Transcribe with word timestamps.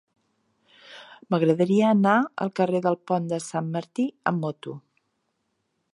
M'agradaria 1.33 1.91
anar 1.97 2.15
al 2.45 2.51
carrer 2.61 2.81
del 2.87 2.99
Pont 3.11 3.29
de 3.35 3.41
Sant 3.51 3.69
Martí 3.77 4.09
amb 4.33 4.45
moto. 4.47 4.75